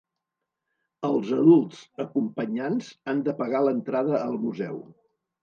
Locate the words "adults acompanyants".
1.39-2.89